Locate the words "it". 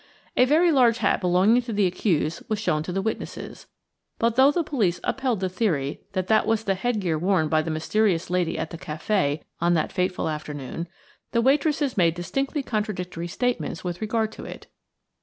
14.43-14.65